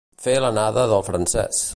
Fer 0.27 0.33
l'anada 0.45 0.85
del 0.93 1.05
francès. 1.11 1.63